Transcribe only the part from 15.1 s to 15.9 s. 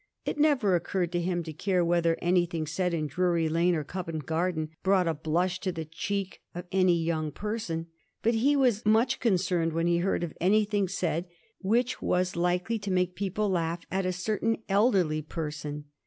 person.